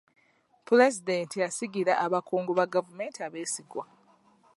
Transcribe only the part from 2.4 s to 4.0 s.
ba gavumenti abeesigwa.